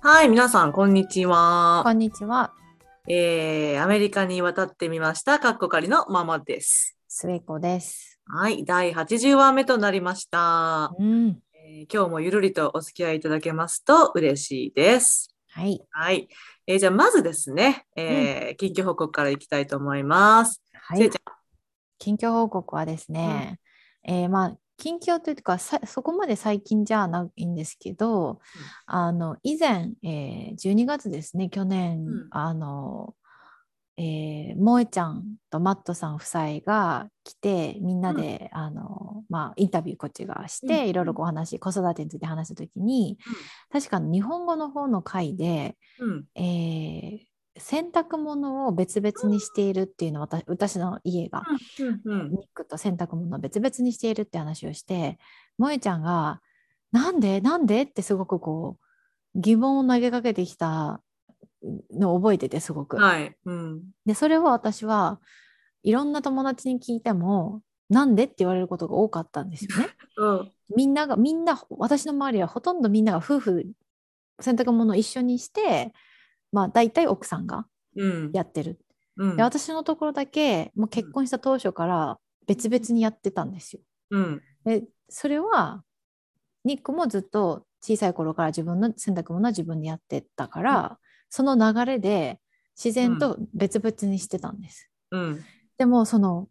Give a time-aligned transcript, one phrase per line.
[0.00, 1.82] はい、皆さん、こんにちは。
[1.84, 2.52] こんにちは、
[3.08, 6.96] えー、アメリカに渡ってみました、かっこかりのママです。
[7.08, 8.20] スエコです。
[8.24, 10.94] はい、第80話目となりました。
[10.96, 11.40] うん。
[11.52, 15.34] えー今日もゆるりとお付き合いいただけますと嬉しいです。
[15.50, 15.84] はい。
[15.90, 16.28] はい。
[16.68, 20.62] えーじゃあ、まずですね、えー近況報告からいきたいと思います。
[20.74, 21.10] はい。
[21.98, 23.58] 近況報告はですね、
[24.04, 28.40] えーまあ、近況というかさ、そこまで最近じゃないんですけど、
[28.86, 32.28] あの、以前、えー12月ですね、去年、うん。
[32.30, 33.14] あの、
[33.96, 40.88] えー、萌えちゃんとマットさん夫妻が来てみんなで、あのまあ、インタビューこっちがして、うん。
[40.88, 43.18] いろいろこう話子育てについて話した時に、
[43.72, 46.24] 確か日本語の方の回で、うん。
[46.36, 51.44] えー洗濯物を別々にしているっていうのは私私の家が、
[51.80, 52.00] うん。
[52.04, 52.30] うん。
[52.30, 55.18] ニックと洗濯物を別々にしているって話をして
[55.58, 56.40] 萌えちゃんが
[56.92, 61.00] 「なんでなんで?」ってすごくこう疑問を投げかけてきた
[61.92, 62.96] のを覚えててすごく。
[62.96, 63.36] はい。
[63.44, 63.82] うん。
[64.06, 65.20] でそれを私は
[65.82, 69.86] いろんな友達に聞いても「なんで?」って言われることが多かったんですよね。
[70.16, 70.52] うん。
[70.76, 73.72] みんながみんな私の周りはほとんどみんなが夫婦
[74.40, 75.92] 洗濯物を一緒にして
[76.52, 78.30] まあ大体奥さんがうん。
[78.32, 78.78] やってる。
[79.16, 83.82] うんで私のところだけもう結婚した当初から別々にやってたんですよ。
[84.10, 84.42] うん。
[84.64, 85.82] でそれは
[86.64, 90.98] ニックもずっと小さい頃から自分の洗濯物は自分でやってたから、
[91.30, 92.40] その流れで
[92.76, 94.90] 自然と別々にしてたんです。
[95.10, 95.44] うん。
[95.76, 96.48] でもその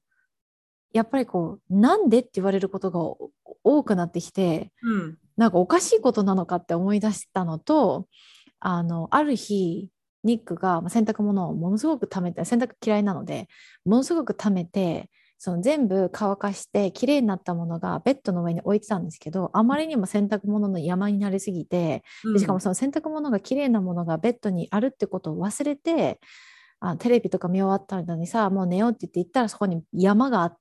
[0.94, 3.32] やっぱりこうなんでって言われることがお
[3.64, 5.18] 多くなってきてうん。
[5.36, 8.08] なんかおかしいことなのかって思い出したのと
[8.60, 9.90] あのある日
[10.24, 13.48] ニックがまあ洗濯物をものすごく溜めて洗濯嫌いなので
[13.86, 26.20] ものすごく溜めてその全部乾かして綺麗になったものがベッドの上に置いてたんですけどあまりにも洗濯物の山になりすぎてでしかもその洗濯物が綺麗なものがベッドにあるってことを忘れて
[26.80, 30.58] あテレビとか見終わったのにさもう寝ようって言って行ったらそこに山があって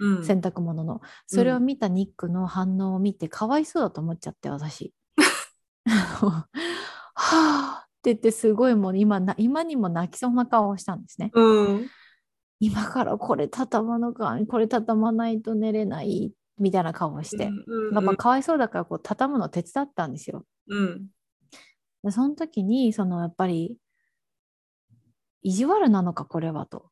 [0.00, 1.02] うん、洗濯物の。
[1.26, 4.94] それを見たニックの反応を見てかわいそうだと思っちゃって私。
[7.32, 11.30] はあって言ってすごいもう今な今にも泣きそうな顔をしたんですね。
[11.34, 11.88] うん。
[12.58, 17.48] 今からこれ畳まのかこれ畳まないと寝れないみたいな顔をして。
[17.66, 17.94] うん。
[17.94, 20.44] やっぱかわいそうだからこう畳むの手伝ったんですよ。
[20.68, 21.06] うん。
[22.02, 23.76] でその時にそのやっぱり
[25.42, 26.90] 意地悪なのかこれはと。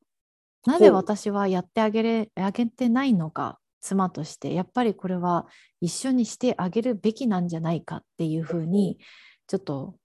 [0.66, 5.46] なぜ私はやってあげれあげてないのか妻としてやっぱりこれは
[5.80, 8.98] 一緒にしてあげるべきなんじゃないかっていうふうに
[9.46, 9.96] ちょっと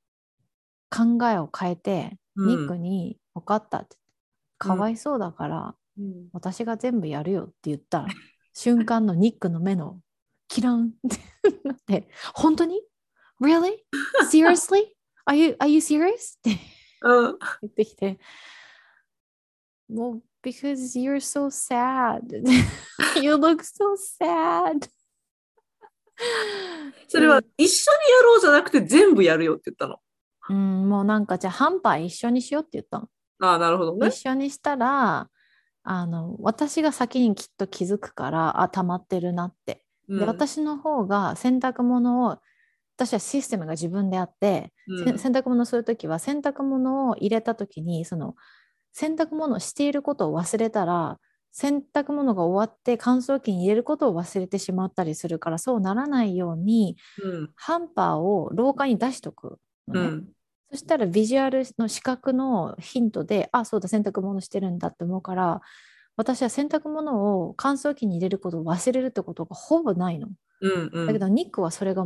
[0.95, 3.95] 考えを変えて、うんニックに「分かった」って
[4.59, 6.29] 「かわいそうだからうん。
[6.33, 8.05] 私が全部やるよ」って言った
[8.53, 10.01] 瞬間のニックの目の
[10.47, 12.81] キランってなって「本当に
[13.41, 13.77] ?Really?
[14.29, 14.95] Seriously?
[15.25, 16.37] Are you, are you serious?
[16.39, 16.59] って
[17.01, 17.39] うん。
[17.61, 18.19] 言ってきて、
[19.89, 22.21] もう、because you're so sad.
[23.21, 24.89] you look so sad.
[27.07, 29.99] それは一緒にやろうじゃなくて全部やるよって言ったの。
[30.49, 33.09] うん、もうなんかじゃあ半端一緒にしようって言ったの。
[33.39, 34.11] ああ、なるほどね一。
[34.11, 35.29] 緒にしたら、
[35.83, 39.85] あの、私が先にきっと気づくから、あ、溜まってるなって。
[40.09, 42.37] うんで、私の方が洗濯物を、
[42.97, 48.35] 私はシステムが自分であって、うんせ洗濯物するときは洗濯物を入れたときにその
[48.93, 51.19] 洗濯物をしていることを忘れたら
[51.51, 57.51] 洗濯物が終わって乾燥機に入れることを忘れてしまったりするからそうならないようにうん。
[57.55, 59.59] ハンパーを廊下に出しとく。
[60.75, 65.61] そしたらビジュアルの視覚のヒントであそうだ洗濯物してるんだって思うから
[66.17, 70.27] 私は洗濯物を乾燥機に入れることを忘れるってことがほぼないの。
[70.61, 70.89] うん。
[70.93, 71.07] うん。
[71.07, 72.05] だけどニックはそれが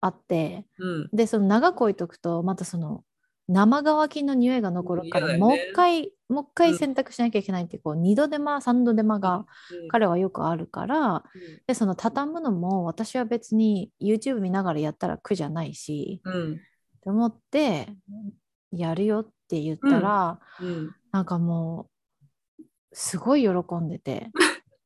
[0.00, 1.08] あって、うん。
[1.12, 3.04] でその長く置いとくとまたその
[3.48, 9.46] 生乾きの匂いが残るから、もう一回もう一回うん洗濯しなきゃいけないってこう二度手間三度手間が
[9.88, 11.22] 彼はよくあるから
[11.66, 16.60] でその畳むのも私は別に YouTube 見ながらやったら苦じゃないしうん。
[17.08, 17.88] と思って
[18.70, 20.94] やるよって言ったら、うん。
[21.10, 21.88] なんかも
[22.60, 24.30] うすごい喜んでて。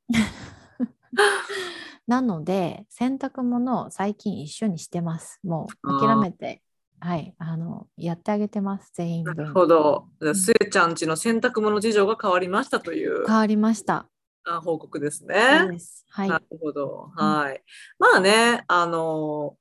[2.07, 5.41] なので洗濯物を最近一緒にしてます。
[5.43, 6.63] もう諦めて
[7.01, 9.35] はいあのやってあげてます全員分。
[9.35, 10.07] なるほど。
[10.21, 13.27] じゃあスエちゃんちの洗濯物事情が変わりましたという。
[13.27, 14.09] 変わりました。
[14.45, 15.73] あ報告ですそうね。
[15.73, 16.07] です。
[16.09, 16.29] はい。
[16.29, 17.11] なるほど。
[17.17, 17.65] はい。
[17.99, 19.57] まあね、あの、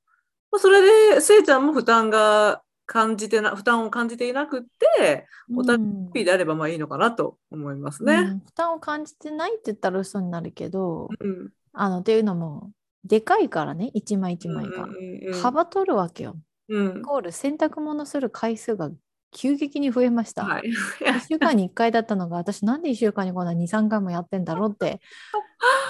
[0.52, 5.26] まあそれで、スエちゃんも負担が感じてな、負担を感じていなくって、
[5.56, 8.20] お互うんいであればまあいいのかなと思いますうね。
[8.20, 11.50] ん負担を感じてないって言ったら嘘になるけどうん。
[11.72, 12.70] あのっていうのも
[13.04, 16.36] でかいからね一枚一枚が、うんうんうん幅取るわけよ
[16.68, 17.02] うんイ。
[17.02, 18.90] コール洗濯物する回数が
[19.34, 20.44] 急激に増えました。
[20.44, 20.64] はい。
[21.00, 25.00] 1週間に1回だったのが私なんで1週間にこんな2、3回もやってんだろうって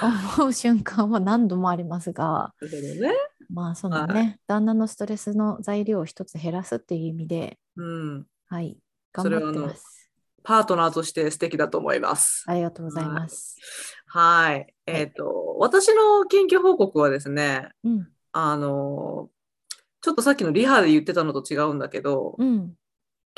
[0.38, 3.12] 思う瞬間は何度もありますが、ね。
[3.52, 8.26] まあそのはね、旦那のストレスの材料を一つ減らすっていう意味で、うん。
[8.48, 8.78] はい、
[9.14, 10.10] それはあの頑張ってます。
[10.42, 12.44] パートナーとして素敵だと思います。
[12.48, 13.56] ありがとうございます。
[14.06, 14.74] はい。
[14.86, 19.30] えっ、と、私の研究報告はですね、うん、あの、
[20.00, 22.74] ちょっとさっきのリハで言ってたのと違うんだけど、うん、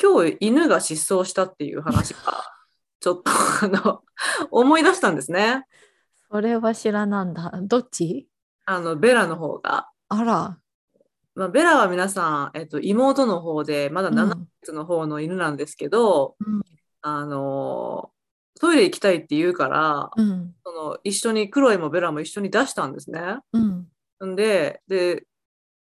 [0.00, 2.20] 今日犬が失踪したっていう話が、
[3.00, 4.02] ちょっとあの、
[4.50, 5.66] 思い出したんですね。
[6.30, 7.52] それは知らなんだ。
[7.62, 8.28] どっち？
[8.64, 9.88] あの、ベラの方が。
[10.08, 10.58] あら、
[11.34, 16.62] まあ、ベラは皆さん、えっと、妹の方で、まだうん7ヶ月の方の犬なんですけど、うん
[17.06, 18.10] あの、
[18.60, 23.20] トイレ行きたいって言うから、うん、その一緒に、クロエもベラも一緒に出したんですね。
[23.52, 25.24] うん、んで、で、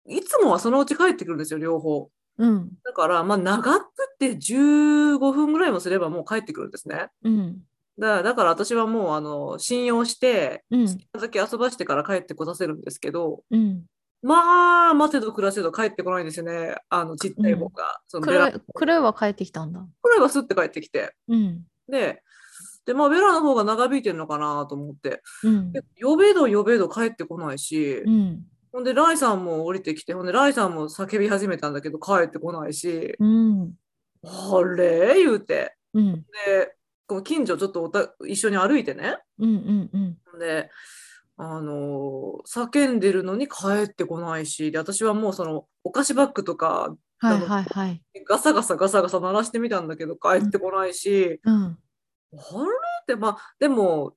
[0.07, 2.09] いつもはそのうち帰ってくるんですよ、両方。
[2.37, 7.07] うん、だから、まあ、長くって15分ぐらいもすればもう帰ってくるんですね。
[7.23, 7.57] うん、
[7.97, 13.85] だだから私はもうあの信用して、うん好きなだけ遊ばしてから帰ってこさせるんですけど、うん。
[14.21, 18.01] まあ、待てど暮らせど帰ってこないんですよね、あのちっちゃい方が。
[18.07, 19.85] そのベラクロエ、クロエは帰ってきたんだ。
[20.01, 21.13] これはスッて帰ってきて。
[21.27, 22.23] うん、で、
[22.85, 33.73] でまあ、ベラの方が長引いてるのかなと思って、うん、で呼べど呼べど帰ってこないし、うん、ほんで、ライさんも降りてきて、ほんで、ライさんも叫び始めたんだけど、帰ってこないし、うん、
[34.23, 35.75] あれ言うて。
[35.93, 36.15] うん、
[36.45, 36.75] で、
[37.07, 39.17] この近所ちょっとおた一緒に歩いてね。
[39.39, 39.89] うん、うん、
[40.33, 40.39] うん。
[40.39, 40.69] で、
[41.37, 48.01] あのー叫んでるのに帰ってこないし、で、私はもうその、お菓子バッグとか、はいはいはい。
[48.27, 51.77] ガサガサガサガサ鳴らしてみたんだけど、帰ってこないし、うん、あ
[52.33, 52.39] れ？
[53.03, 54.15] って、まあ、でも、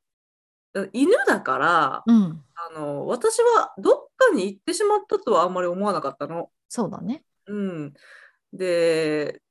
[0.92, 2.44] 犬だから、うん。
[2.54, 6.50] あの、私はどっかに行ってしまったとはあんまり思わなかったの。
[6.68, 7.24] そうだね。
[7.46, 7.94] うん。
[8.52, 9.42] で、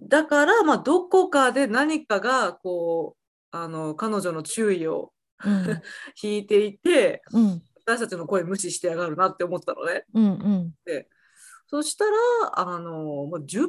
[0.00, 5.12] だから、まあ、どこかで何かが、こう、あの、彼女の注意を
[5.44, 5.82] うん、
[6.22, 10.04] 引いていて、うん、私たちの声無視してやがるなって思ったのね。
[10.14, 10.74] うん、うん。
[11.66, 13.68] そしたら、あの、もう10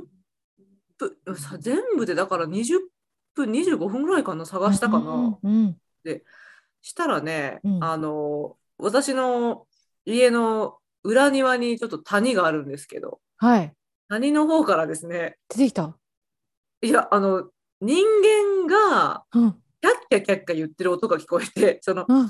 [0.98, 2.80] 分、さ全部でだから20
[3.34, 5.40] 分、25分ぐらいかな、探したかな。
[5.42, 5.78] うん、
[6.82, 9.68] したらね、うんあの、私の
[10.06, 13.74] 家の裏庭にちょっと谷があるんですけど、はい。
[14.10, 15.98] 谷の方からですね、出てきた？
[16.82, 17.50] いや、あの、
[17.80, 18.06] 人
[18.68, 22.30] 間がうん、キャッキャキャッキャ言ってる音が聞こえて、 その、うん、あ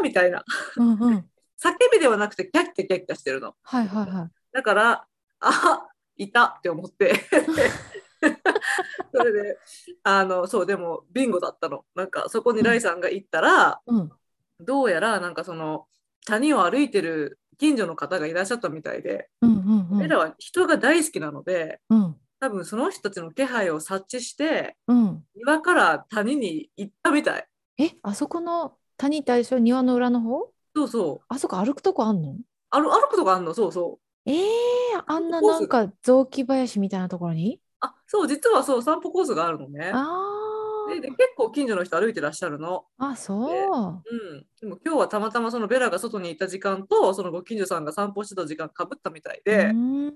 [0.00, 0.44] ーみたいな、
[0.76, 1.30] うん、うん。
[1.58, 3.56] 叫びではなくてキャッキャキャッキャしてるの。
[3.62, 4.30] はいはいはい。
[4.52, 5.06] だから、
[5.40, 7.14] あいたって思って。
[9.14, 9.58] それで、
[10.02, 11.86] あの、そう、でも、ビンゴだったの。
[11.94, 14.10] なんか、そこにライさんが行ったら、うん、
[14.60, 15.86] どうやら、なんかその、
[16.26, 25.22] 谷を歩いてる近所の方がいらっしゃったみたいで、うん、うん、うん彼らは人が大好きなので、うん、多分その人たちの気配を察知して、うん。
[25.36, 27.46] 庭から谷に行ったみたい。
[27.78, 30.50] え、あそこの谷ってあ庭の裏の方？
[30.74, 31.24] そうそう。
[31.28, 32.34] あそこ歩くとこあんの？
[32.70, 34.28] 歩歩くとこあんの、そうそう。
[34.28, 34.38] えー、
[35.06, 37.60] あんななんか雑木林みたいなところに？
[37.78, 39.92] あ、そう、実はそう、散歩コースがあるのね。
[39.94, 40.08] あ
[40.88, 42.86] でで結構近所の人歩いてらっしゃるの。
[42.98, 44.02] あ、あ、そう。
[44.04, 44.46] うん。
[44.60, 50.14] でも今日はたまたまそのベラが外にいた時間と、そのご近所さんが散歩してた時間かぶったみたいで、うん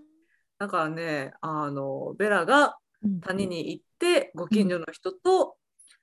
[0.59, 5.57] だからね、あの、ベラがうん谷に行って、ご近所の人と、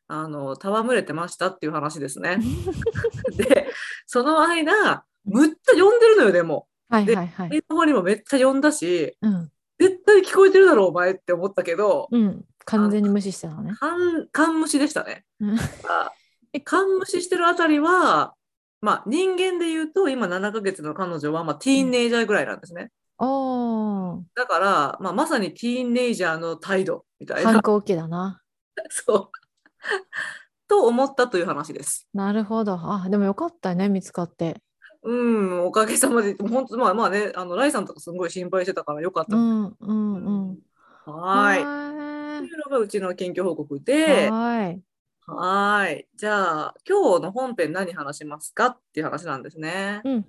[0.07, 2.37] あの、戯れてましたっていう話ですね。
[3.35, 3.67] で、
[4.05, 6.67] その間、むっちゃ呼んでるのよ、でも。
[6.89, 7.49] はいではいはい。
[7.49, 13.73] 上の方にもめっちゃ呼んだし、うん、絶対聞こえてるだろ、お前って思ったけど、うん、完全に無視してたのね。
[13.73, 15.25] 勘勘無視でしたね。
[15.39, 15.57] うん
[15.89, 16.11] あ
[16.63, 18.35] 勘無視してるあたりは、
[18.79, 22.91] まあ、人間で言うと今7ヶ月の彼女は、まあ、ティーンネイジャーぐらいなんですね。
[23.19, 27.51] だから、まあ、まさにティーンネイジャーの態度みたいな。
[27.51, 28.41] 反抗期だな。
[28.89, 29.43] そう。
[30.67, 32.07] と思ったという話です。
[32.13, 32.73] なるほど。
[32.73, 34.61] あ、でもよかったね、見つかって。
[35.03, 39.35] うん、おかげさまで、本当まあまあね、あの、ライさんとかすごい心配してたからよかった。
[39.35, 40.59] うん、うん、うん。
[41.05, 41.63] はーい。
[41.63, 44.29] はというのがうちの研究報告ーで、い。
[44.29, 44.81] はい。
[45.25, 46.07] はーい。
[46.15, 50.01] じゃあ、今日の本編何話しますかっていう話なんですね。
[50.05, 50.25] うん、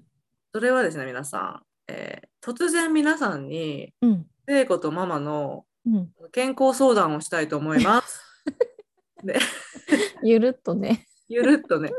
[0.53, 6.11] それはですね、皆さん、えー突然皆さんに、うん、聖子とママのうん。
[6.33, 8.21] 健康相談をしたいと思います。
[9.23, 9.38] で、
[10.23, 11.07] ゆるっとね。
[11.29, 11.91] ゆるっとね。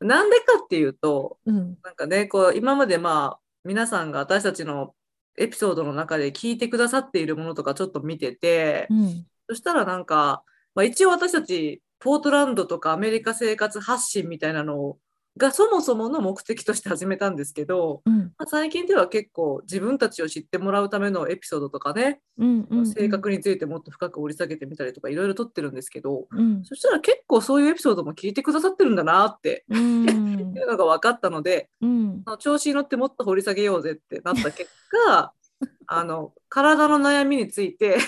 [0.00, 4.94] なんでかっていうと、うん、なんかね、こう、今までまあ、皆さんが私たちの
[5.36, 14.98] エピソードの中で聞いてくださっているものとかちょっと見てて、うん、そしたらなんか、まあ、一応私たち、ポートランドとかアメリカ生活発信みたいなのを
[15.36, 18.18] がそもそもの目的として始めたんですけど、うん。
[18.38, 26.64] まあ、最近では結構自分たちを知ってもらうためのエピソードとかね、うんうん性格についてもっと深く掘り下げてみたりとかいろいろ撮ってるんですけど、うん。
[26.64, 32.24] そしたら結構そういうエピソードも聞いてくださってるんだなってうんいうのが分かったので、うん。
[32.38, 34.70] 調子に乗ってもっと掘り下げようぜってなった結
[35.08, 35.32] 果
[35.86, 37.98] あの体の悩みについて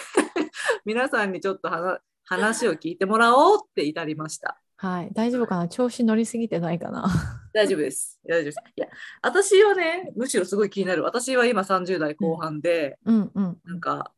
[0.84, 4.60] 皆さんにちょっと話話を聞いてもらおうって至りました。
[4.76, 5.10] はい。
[5.12, 5.68] 大丈夫かな？
[5.68, 7.06] 調子乗りすぎてないかな？
[7.54, 8.20] 大丈夫です。
[8.28, 8.58] 大丈夫です。
[8.76, 8.88] いや、
[9.22, 11.02] 私はね、むしろすごい気になる。
[11.02, 13.58] 私は今30代後半で、うんうん。
[13.64, 14.12] なんか、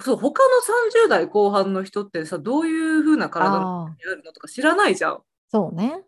[0.00, 5.22] そう、他の30代後半の人ってさ、どういう風な体にあああるのとか知らないじゃん。
[5.50, 6.02] そうね。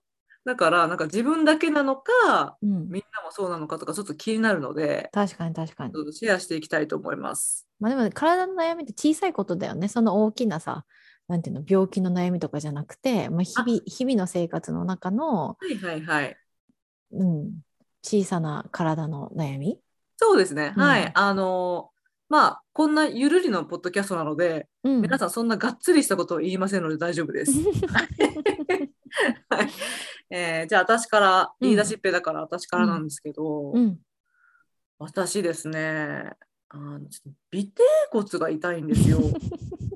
[0.44, 2.88] だから、なんか自分だけなのか、うん。
[2.88, 6.12] みんなもそうなのかとか、ちょっと気になるので、確かに確かに。
[6.12, 7.66] シェアしていきたいと思います。
[7.80, 9.88] まあでも体の悩みって小さいことだよね。
[9.88, 10.84] その大きなさ
[11.28, 16.36] なんていうの病気の悩みとかじゃなくて、まあ、日々日々の生活の中の、はいはいはい。
[17.12, 17.52] うん、
[18.02, 19.80] 小さな体の悩み？
[20.16, 20.72] そうですね。
[20.76, 21.10] うんはい。
[21.14, 21.90] あの、
[22.28, 27.52] まあ、こんなゆるりのポッドキャストなので、うん皆さんそんながっつりしたことを言いませんので大丈夫です。
[29.48, 29.68] はい
[30.30, 33.98] えーじゃあ私から言い出しっぺだから私からなんですけど、うん
[34.98, 36.32] 私ですね
[36.68, 37.70] あのちょっと尾てい
[38.10, 39.18] 骨が痛いんですよ。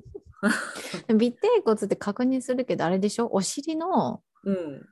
[1.09, 1.33] 尾てい
[1.65, 3.29] 骨って確認するけどあれでしょ？
[3.33, 4.87] お尻のうん、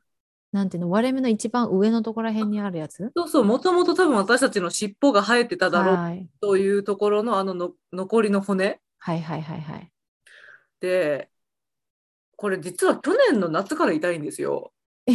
[0.53, 3.11] なんていうの割れ目の一番上のところら辺にあるやつ？
[3.17, 6.29] そうそうもともと多分私たちの尻尾が生えてただろうはい。
[6.41, 8.81] というところのあのの残りの骨。
[8.99, 9.91] はいはいはいはい。
[10.81, 11.31] で
[12.37, 14.73] これ実は去年の夏から痛いんですよ。
[15.07, 15.13] え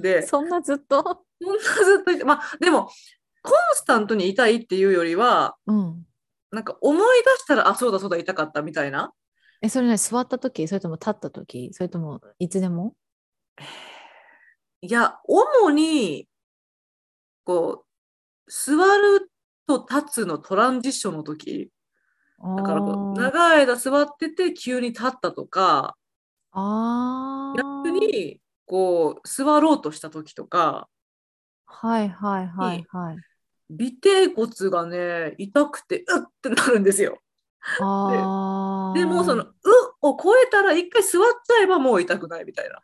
[0.00, 1.24] でそんなずっと？
[1.42, 2.90] そんなずっとまあでも
[3.42, 6.06] コンスタントに痛いっていうよりはうん。
[6.52, 9.12] なんか思い出したらあそうだそうだ痛かったみたいな
[9.66, 10.68] えそれね座った時？
[10.68, 11.70] それとも立った時？
[11.72, 12.94] それともいつでも？
[14.80, 16.28] いや主に
[17.44, 19.30] こう座る
[19.66, 21.70] と立つのトランジッションの時。
[22.56, 25.96] だからこう長い間座ってて急に立ったとか。
[26.52, 27.58] あー。
[27.58, 30.88] 逆にこう座ろうとした時とか。
[31.66, 33.16] はいはいはいはい。
[33.72, 37.18] 尾てい骨がね痛くてうってなるんですよ。
[37.80, 38.98] あー。
[38.98, 39.50] でもその「う」
[40.02, 42.80] を超えたら一回座っちゃえばもう痛くないみたいな。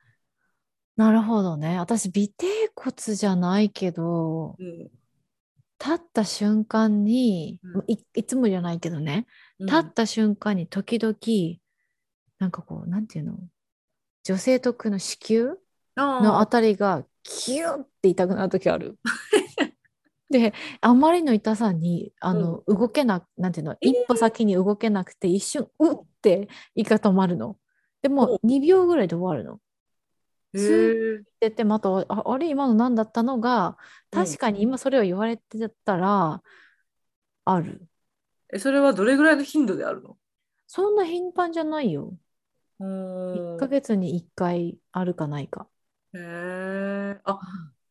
[0.97, 1.79] なるほどね。
[1.79, 4.91] 私尾てい骨じゃないけどうん
[5.85, 7.85] 立った瞬間に、うん。
[7.89, 9.27] いいつもじゃないけどね。
[9.59, 9.67] うん。
[9.67, 11.17] 立った瞬間に時々
[12.39, 13.37] なんかこうなんていうの？
[14.25, 15.55] 女性特有の子宮
[15.97, 18.97] のああたりがキュッて痛くなる時ある。
[20.33, 27.57] であまりの痛さにあの、動けななんていうの一歩先に動けなくて一瞬うって胃が止まるの。
[28.03, 29.61] でも2秒ぐらいで終わるの。
[30.55, 33.77] ーへえででまたああれ今の何だったのが
[34.11, 36.43] 確かに今それを言われてたら
[37.45, 37.87] ある。
[38.53, 40.17] えそれはどれぐらいの頻度であるの？
[40.67, 42.15] そんな頻繁じゃないよ。
[42.81, 45.69] う1ーんヶ月に1回あるかないか。
[46.15, 47.41] へえあ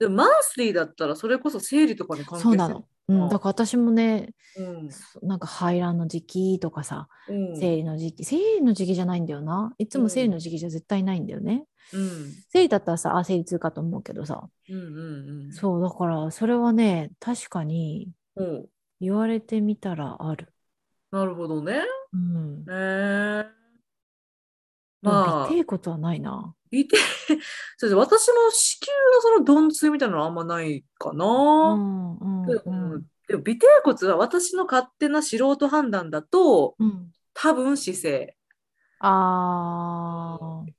[0.01, 2.87] でもマンスリーだったらそれこそ生理とかに関係そうなの。
[3.07, 4.89] うん、あだから私もねうん。
[5.21, 7.55] なんか排卵の時期とかさうん。
[7.55, 9.75] 生理の時期生理の時期じゃないんだよな。
[9.77, 12.33] いつも生理の時期じゃ絶対ないんだよね、うん。
[12.49, 14.49] 生理だったらさあ生理痛かと思うけどさ。
[14.69, 15.53] うんうんうん。
[15.53, 18.43] そうだからそれはね確かにう。
[18.43, 18.65] ん
[18.99, 20.51] 言われてみたらある、
[21.11, 21.81] なるほどね。
[22.13, 23.45] うん、へえ
[25.03, 25.45] でもまあ。
[25.45, 26.97] 尾てい骨はないな尾て
[27.77, 27.95] そうです。
[27.95, 31.75] 私も子宮のその鈍痛みたいなのはあんまないかうな。
[31.75, 32.91] んうんでうん。
[32.93, 33.05] うん。
[33.27, 37.11] でも尾てい骨は私の勝手な素人判断だとうん。
[37.33, 38.35] 多分姿勢。
[38.99, 40.71] あー。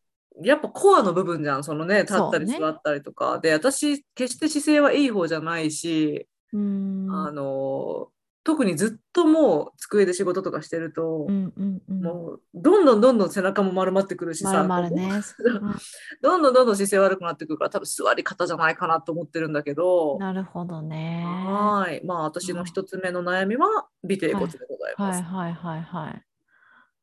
[0.45, 3.39] やっぱコアの部分じゃん、そのね、立ったり座ったりとか。
[3.39, 7.09] で、私、決して姿勢はいい方じゃないし、うん。
[7.11, 8.11] あの、
[8.45, 15.23] 特にずっともう机で仕事とかしてると、うんうんうんもうどんどんどんどん背中も丸まってくるしさ、まるまるね、うん
[16.21, 22.05] どんどんどんどん姿勢悪くなってくるから、多分座り方じゃないかなと思ってるんだけど、なるほどねはい。
[22.05, 25.23] まあ、私の一つ目の悩みは、尾てい骨でございます。
[25.23, 26.23] はいはいはいはい。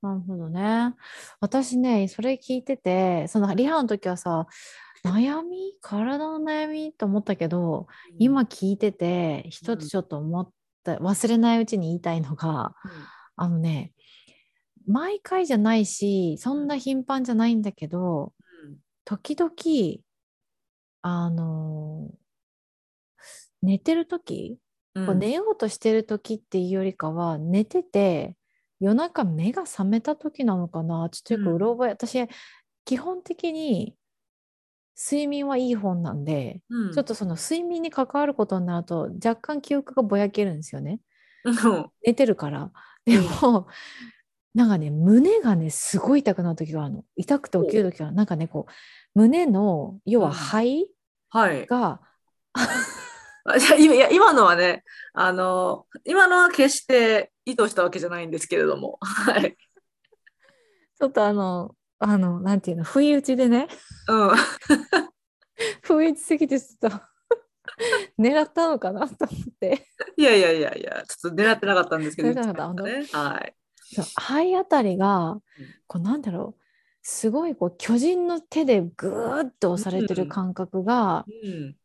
[0.01, 0.95] なるほどね。
[1.39, 4.47] 私ね、それ聞いてて、そのリハの時はさ、
[5.03, 5.75] 悩み？
[5.81, 6.93] 体の悩み？
[6.93, 10.51] と思ったけど、今聞いてて、一つちょっと思った、
[10.97, 12.73] 忘れないうちに言いたいのが、
[13.35, 13.93] あのね、
[14.87, 18.33] 毎回じゃないし、そんな頻繁じゃないんだけど、
[18.65, 20.03] うん、時々、
[21.01, 22.11] あの
[23.61, 24.59] 寝てる時、
[24.95, 25.05] うん。
[25.05, 28.35] こう寝ようとしてる時っていうよりかは寝てて
[28.79, 31.09] 夜中目が覚めた時なのかな。
[31.11, 32.27] ちょっとよくうろ覚え、私
[32.85, 33.95] 基本的に
[35.01, 40.99] 睡眠はいい本なんで、うんちょっとその睡眠に関わることになると若干記憶がぼやけるんですよね。
[41.45, 42.71] うん寝てるから。
[43.05, 43.67] でも、
[44.53, 47.03] なんかね、胸がね、すごい痛くなる時があるの。
[47.15, 50.87] 痛くて起きる時は、なんかね、こう、胸の、要は肺
[51.29, 51.65] はい。
[51.65, 52.01] が、
[52.53, 59.55] あじゃあ今いや今のはね、あの、今のは決して意図したわけじゃないんですけれども、はい。
[60.99, 63.67] ちょっとあの、あの、なんていうの、不意打ちでね、
[64.07, 64.31] うん。
[65.83, 67.01] 不意打ちすぎてちょっと
[68.17, 69.85] 狙ったのかなと思って。
[70.17, 73.05] いやいやいやいや、ちょっと狙ってなかったんですけど、狙ってなかったね。
[73.11, 73.55] はい。
[74.15, 75.41] 肺あたりが、
[75.87, 76.61] こうなんだろう、
[77.01, 81.75] すごいこう巨人の手でぐーっと押されてる感覚がうん。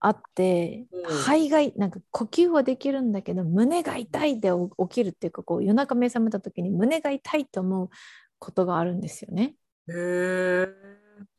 [0.00, 7.90] あって、うん肺がいなんか呼吸はできるんだけど胸が痛いって起きるっていうかこう夜中目覚めた時に胸が痛いと思う
[8.38, 9.54] ことがあるんですよね。
[9.88, 10.68] へえ。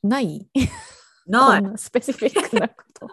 [0.04, 0.50] ない？
[1.28, 1.78] ない。
[1.78, 3.08] スペシフィックなこと。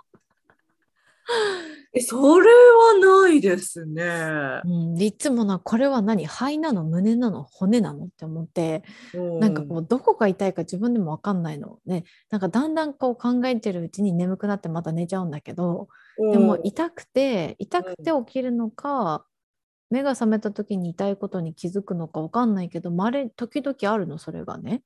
[1.93, 4.61] え、それはないですね。
[4.65, 6.27] うん、でいつもなこれは何？
[6.27, 6.85] 肺なの？
[6.85, 7.43] 胸なの？
[7.43, 8.05] 骨なの？
[8.05, 11.79] って思ってなんかこうどこが痛いか自分でも分かんないの。
[11.87, 12.05] ね。
[12.31, 15.89] なんかだんだんこう考えてるうちに眠くなってまた寝ちゃうんだけど
[16.19, 19.27] うん、でも痛くて痛くて起きるのか
[19.91, 24.83] 目が覚めた時に痛いことに気づくのか分かんないけどまれ時々あるのそれがね。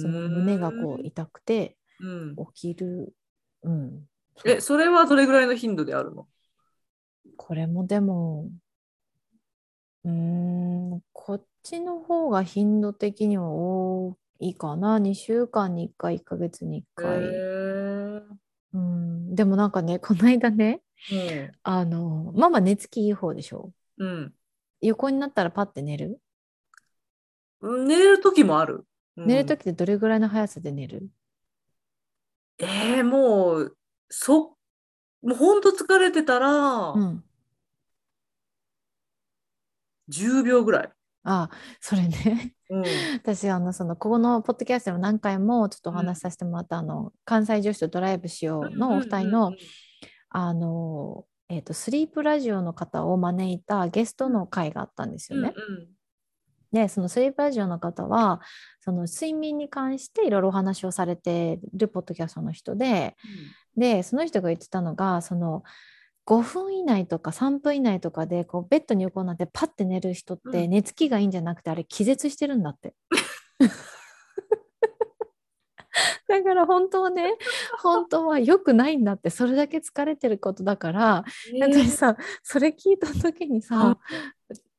[0.00, 2.36] その胸がこう痛くてうん。
[2.54, 3.12] 起きる、
[3.62, 4.52] うん、そう。
[4.52, 6.28] え、それはどれぐらいの頻度であるの？
[7.36, 8.50] これもでも
[10.04, 14.98] うーんこっちの方が頻度的には多いかな。
[15.00, 18.22] 2週間に1回1ヶ月に1へ回、え。
[18.74, 21.52] うん、でもなんかねこの間ねうん。
[21.62, 23.72] あのママ寝つきいい方でしょ？
[23.98, 24.34] うん。
[24.86, 26.20] 横になったらパッて寝る、
[27.60, 28.86] うん寝れる時もある。
[29.16, 31.08] うん寝る時ってどれぐらいの速さで寝る？
[32.58, 33.76] えー、もう、
[34.08, 34.56] そ、
[35.22, 36.48] もうほんと疲れてたら、
[36.90, 37.24] うん
[40.10, 40.90] 10秒ぐらい。
[41.24, 41.48] あ
[41.80, 42.84] それねうん。
[43.14, 49.52] 私あのそのここのポッドキャストでも何回もちょっとお話しさせてもらった、あの関西女子とドライブしようのお二人の、
[50.28, 55.52] あの、えー、とスリープラジオの方を招いたゲストの会があったんですよね。
[56.72, 58.40] でそのスリープラジオの方は
[58.80, 63.14] その睡眠に関していろいろお話をされてるポッドキャストの人で
[63.76, 65.62] でその人が言ってたのがその
[66.26, 72.94] 5分以内とか3分以内とかでこうベッドに横になってパッて寝る人ってうん寝つきがいいんじゃなくてあれ気絶してるんだって。
[76.28, 77.36] だから本当はね
[77.82, 83.98] 本当は良くないんだってそれだけ疲れてることだからうん私さそれ聞いた時にさ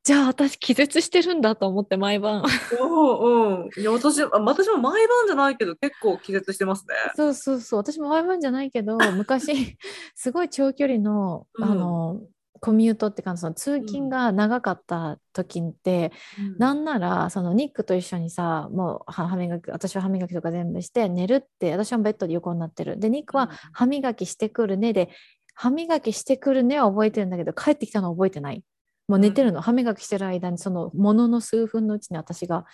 [0.06, 2.44] じゃあ私気絶してるんだと思って毎晩。
[2.80, 3.70] うんうん。
[3.76, 6.94] いや、私、あ私も毎晩じゃないけど、結構気絶してますね。
[7.16, 7.80] そうそうそう。
[7.80, 9.76] 私も毎晩じゃないけど昔
[10.14, 11.64] すごい長距離の,、うん。
[11.64, 12.20] あの
[12.60, 16.12] コミュートってかその通勤が長かった時って、
[16.58, 22.98] なんならそのニックと一緒にさもうは歯磨き私は歯磨きとか全部して寝るって私はベッドで横になってる。
[22.98, 25.10] でニックは歯磨きしてくるねで
[25.54, 28.62] 歯磨きしてくるねは覚えてるんだけど帰ってきたのは覚えてない。
[29.08, 32.64] もう寝てるの、歯磨きしてる間にそのものの数分のうちに私が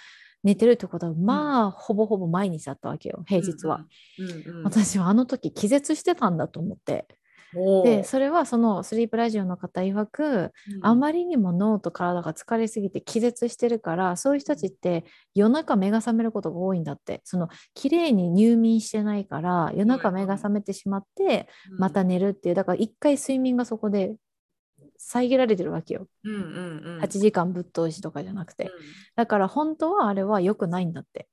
[0.42, 3.84] 寝てるってことはまあ、ほぼほぼ毎日だったわけよ平日は、。
[4.18, 7.06] うんうんうん、私はあの時気絶してたんだと思って
[7.84, 10.86] でそれはそのスリープラジオの方曰くうん。
[10.86, 17.20] あまりにも脳と体が疲れすぎて気絶してるからそういう人たちって夜中目が覚めることが多いんだって。
[17.24, 24.16] その綺麗に入眠してないから夜中目が覚めてしまってまた寝るっていうだから一回睡眠がそこで
[24.98, 26.06] 遮られてるわけよ。
[26.24, 26.42] うんうん
[26.96, 28.70] うん、8時間ぶっ通しとかじゃなくて。
[29.16, 31.28] だから本当はあれは良くないんだって。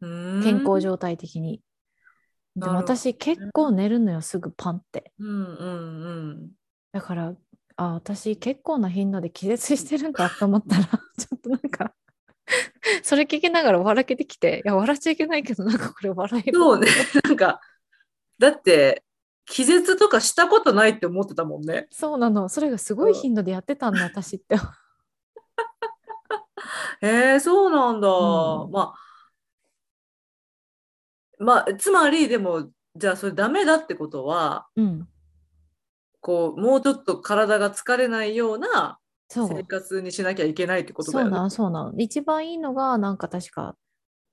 [0.00, 0.42] うん。
[0.42, 1.60] 健康状態的に
[2.56, 5.12] でも私結構寝るのよすぐパンって。
[5.18, 5.46] うんうんう
[6.32, 6.50] ん。
[6.92, 7.34] だから
[7.76, 10.84] あ私結構な頻度で気絶してるんだと思ったら
[11.18, 11.92] ちょっとなんか
[13.02, 16.86] それ聞きながら笑けてきていや笑っちゃいけないけどなんかこれ笑えるそうね、
[17.24, 17.60] なんか、
[18.38, 19.04] だって、
[19.46, 21.86] 気絶とかしたことないって思ってたもんね。
[21.90, 22.48] そうなの。
[22.48, 24.56] それがすごい頻度でやってたんだ私って。
[27.00, 28.08] へえ、そうなんだ。
[28.08, 28.72] うん。
[28.72, 29.05] まあ、
[31.38, 35.08] まあ、つまり、でも、じゃあそれダメだってことは、うん。
[36.20, 41.30] こう、もうちょっと体が疲れないような生活にしなきゃいけないってことだよね。
[41.30, 43.76] そうなのそうなの一番いいのがなんか確か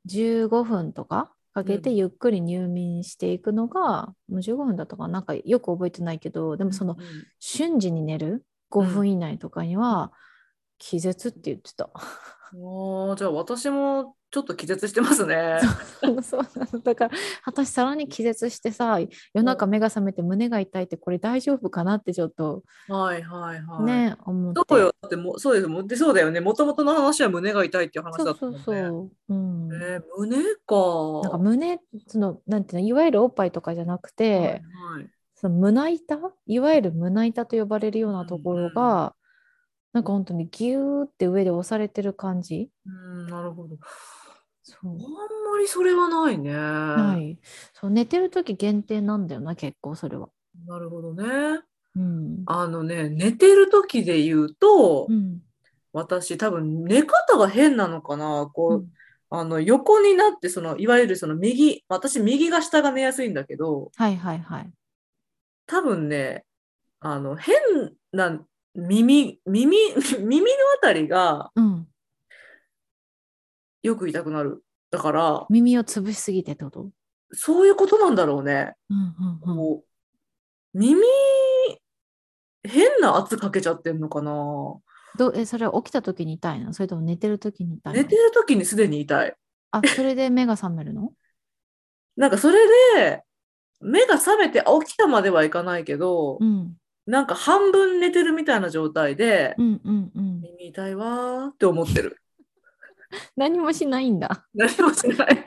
[0.06, 1.96] 15分とかかけてうん。
[1.98, 5.20] ゆっくり入眠していくのが、もう15分だとかな。
[5.20, 7.08] んかよく覚えてないけどでもそのうんうん。
[7.40, 10.12] 瞬時に寝る？5分以内とかには
[10.80, 11.90] 気絶って言ってた。
[11.94, 15.60] あーじゃあ私もちょっと気絶してますね。
[16.02, 23.84] そうそうなのだから私さらに気絶してさ夜中目が覚めて胸が痛いってこれ大丈夫かなってちょっとはいはいはい。
[23.84, 24.96] ね、思ってそうよ。
[25.02, 26.40] だってもそうですもでそうだよね。
[26.40, 28.60] もともとの話は胸が痛いっていう話そうそだったもんね。
[28.60, 30.76] うそう、うん、えー胸か。
[31.22, 34.62] なんか胸そのなんていうのいわゆるおっぱいとかじゃなくて、はいはい
[35.36, 36.18] その胸板？
[36.48, 39.14] いわゆる胸板と呼ばれるようなところが、
[39.92, 43.76] なんか本当にギューって上で押されてる感じうん、なるほど。
[44.64, 46.54] そうあんまりそれはないね。
[46.54, 47.38] はい
[47.74, 50.30] そう寝てる時限定なんだよな結構それは。
[50.66, 51.62] なるほどね。
[51.96, 55.40] うんあのね、寝てる時で言うと、うん
[55.96, 58.50] 私多分寝方が変なのかな。
[58.52, 58.88] こう、うん
[59.36, 64.70] あの横になってそのいわゆるその右、私右が下が寝やすいんだけど、はいはいはい。
[65.66, 66.46] 多分ね、
[67.00, 67.56] あの変
[68.12, 68.40] な
[68.76, 69.78] 耳、耳、
[70.22, 70.48] 耳の
[70.78, 71.73] あたりがうん、
[73.84, 74.64] よく痛くなる。
[74.90, 76.90] だから、耳を潰しすぎてってこと？
[77.34, 78.74] そういうことなんだろうね。
[78.90, 81.04] うんうんうんこう耳、
[82.64, 84.32] 変な圧かけちゃってんのかな。
[85.18, 86.74] どうえそれは起きた時に痛いの？
[86.74, 88.02] それとも寝てる時に痛いの？
[88.02, 89.36] 寝てる時にすでに痛い。
[89.72, 91.12] あそれで目が覚めるの？
[92.18, 92.58] なんかそれ
[92.96, 93.24] で、
[93.82, 100.42] 目が覚めて起きたまではいかないけど、うんなんか半分寝てるみたいな状態で、うんうんうん。
[100.42, 102.23] 耳痛いわーって思ってる。
[103.36, 104.46] 何もしないんだ。
[104.54, 105.46] 何もしない。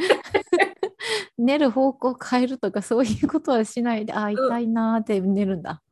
[1.39, 5.83] 寝る方向変えるとかそういうことはしないで、あ、痛いなーって寝るんだ。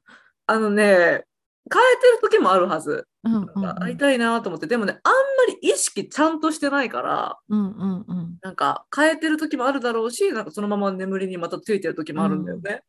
[0.47, 3.07] あのね、変えてる時もあるはず。
[3.25, 8.39] うんうんうん会いたいなと思って、でもね、あんまり意識ちゃんとしてないから、うんうんうん。
[8.43, 12.83] なんか変えてる時もあるだろうし、なんかそのまま眠りにまたついてる時もあるんだよね。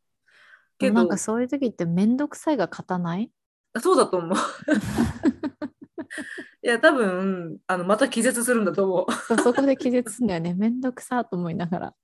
[0.78, 3.30] けどでもなんかそういう時ってめんどくさいが勝たない？
[3.80, 4.36] そうだと思う。
[6.66, 9.12] いや、多分あのまた気絶するんだと思う。
[9.12, 10.52] そうそこで気絶すんだよね。
[10.58, 11.94] めんどくさと思いながら。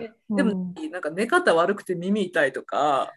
[0.00, 3.12] えでも、なんか寝方悪くて耳痛いとか、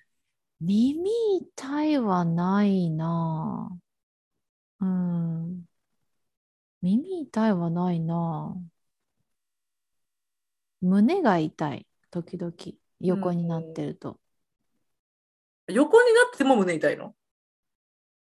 [0.59, 4.85] 耳痛いはないなぁ。
[4.85, 5.65] うん。
[6.81, 8.61] 耳痛いはないなぁ。
[10.81, 12.53] 胸が痛い、時々。
[12.99, 14.19] 横になってると。
[15.69, 17.15] 横になっても胸痛いの？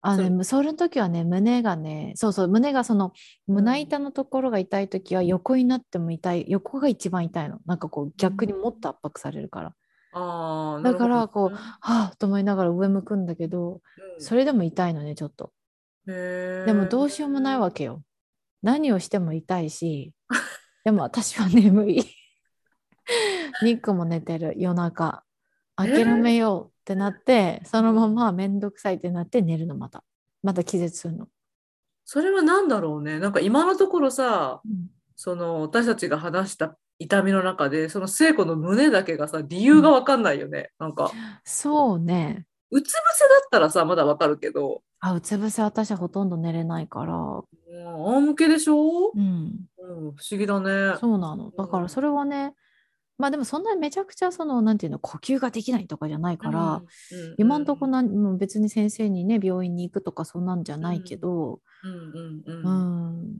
[0.01, 3.13] あ、そうでもその時はね、胸がね、そうそう、胸がその、
[3.47, 7.59] 胸板のところが痛い時は横になっても痛い、横が一番痛いの。
[7.65, 9.73] なんかこう逆にもっと圧迫されるから。
[10.13, 15.51] ああ、だからこうはあと思いながら上向くんだけど、ほどねそれでも痛いのね、ちょっと。
[16.05, 18.03] でもどうしようもないわけよ。
[18.63, 20.13] 何をしても痛いし、
[20.83, 22.03] でも私は眠い。
[23.63, 25.23] ニックも寝てる夜中。
[25.75, 30.03] 諦めようってなって、そのままめんどくさいってなって寝るのまた。
[30.43, 31.27] また気絶するの。
[32.03, 33.19] それは何だろうね。
[33.19, 34.87] なんか今のところさ、うん
[35.23, 40.71] その私たちが話した痛みの中で、その聖子の胸だけがさ、理由がわかんないよね。
[40.79, 41.11] なんか、
[41.43, 42.47] そうね。
[42.71, 47.13] うつ伏せだったらさ、まだわかるけど、あ、うつ伏せ私はほとんど寝れないから。
[47.13, 49.21] うん、仰向けでしょ、うん。
[49.77, 50.97] うん、不思議だね。
[50.99, 51.51] そうなの。
[51.51, 52.55] だからそれはね、
[53.21, 56.81] まあでもそんなにめちゃくちゃその、なんていうの、呼吸ができないとかじゃないから、
[57.37, 63.33] 今んとこなんもう別に先生にね病院に行くとかそんなんじゃないけど、うんうんううん。
[63.33, 63.37] ん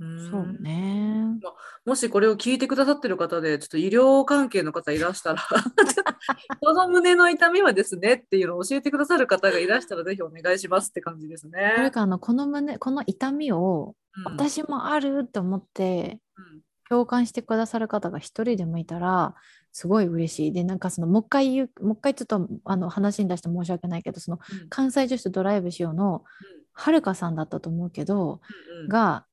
[0.00, 0.30] うん。
[0.30, 1.38] そうね。
[1.84, 5.42] もしこれを聞いてくださってる方で、ちょっと医療関係の方いらしたら、
[6.60, 11.74] この胸の痛みはですねっていうのを教えてくださる方がいらしたら、ぜひお願いしますって感じですね。
[11.76, 14.24] それかあのこの胸この痛みをうん。
[14.24, 19.34] 私もあるって思ってうん共感してくださる方が一人でもいたら
[19.72, 20.52] すごい嬉しい。
[20.52, 24.68] でなんかそのもう一回言うもう一回ちょっとあの話に出して申し訳ないけどそのうん。
[24.68, 26.24] 関西女子とドライブしようの
[26.72, 28.40] はるかさんだったと思うけど
[28.82, 29.26] うんが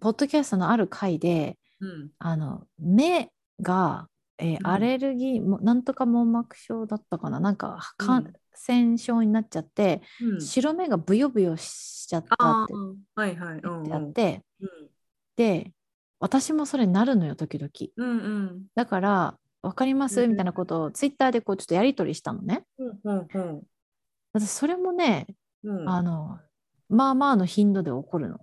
[0.00, 2.10] ポッドキャストのある回でうん。
[2.18, 4.66] あの目が、えーうん。
[4.66, 7.40] アレルギーもなんとか網膜症だったかな。
[7.40, 8.06] なんかうん。
[8.06, 10.40] 感染症になっちゃって、うん。
[10.40, 12.64] 白目がブヨブヨしちゃったっては
[13.58, 14.68] ってあって、うん。
[15.36, 15.72] で
[16.20, 17.70] 私もそれなるのよ時々。
[17.96, 18.62] うんうん。
[18.74, 22.64] だから分かります、うんみたいなことをツイッターでこうちょっとやり取りしたのね。
[22.78, 23.62] うんうん
[24.32, 25.26] 私それもね、
[25.64, 25.88] うん。
[25.88, 26.38] あの
[26.88, 28.40] まあまあの頻度で起こるの。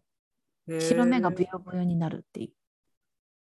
[0.79, 2.51] 白目がブヨブヨになるってい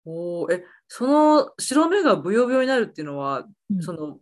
[0.06, 0.54] う、おー。
[0.54, 3.82] え、その白目がブヨブヨになるっていうのは、うん。
[3.82, 4.20] その、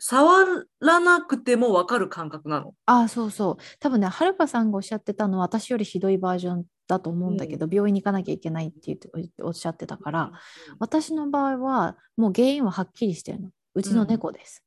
[0.00, 2.74] 触らなくてもわかる感覚なの？
[2.86, 3.56] ああ、そうそう。
[3.78, 9.08] 多分ね、はるかさんがおっしゃってたのは私よりひどいバージョンだと思うんだけど、病院に行かなきゃいけないって言って
[9.42, 10.32] おっしゃってたから、
[10.78, 13.50] 私の場合はもう原因ははっきりしてるの。
[13.74, 14.64] うちの猫です。